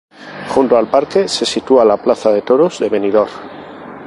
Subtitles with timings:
[0.47, 3.29] Junto al parque se sitúa la Plaza de toros de Benidorm.